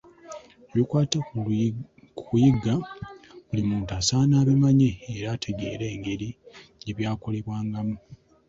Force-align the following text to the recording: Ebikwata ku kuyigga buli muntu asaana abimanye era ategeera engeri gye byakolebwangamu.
Ebikwata 0.71 1.17
ku 1.27 1.33
kuyigga 2.25 2.73
buli 3.47 3.61
muntu 3.69 3.91
asaana 3.99 4.33
abimanye 4.41 4.89
era 5.15 5.27
ategeera 5.35 5.85
engeri 5.95 6.29
gye 6.83 6.93
byakolebwangamu. 6.97 7.95